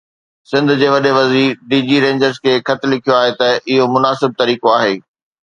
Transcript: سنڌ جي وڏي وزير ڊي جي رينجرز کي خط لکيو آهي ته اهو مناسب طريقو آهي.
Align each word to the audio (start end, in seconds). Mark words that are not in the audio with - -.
سنڌ 0.49 0.67
جي 0.79 0.87
وڏي 0.93 1.11
وزير 1.17 1.49
ڊي 1.73 1.79
جي 1.89 1.97
رينجرز 2.05 2.37
کي 2.43 2.53
خط 2.67 2.81
لکيو 2.91 3.13
آهي 3.19 3.37
ته 3.39 3.49
اهو 3.75 3.87
مناسب 3.95 4.29
طريقو 4.43 4.75
آهي. 4.81 4.93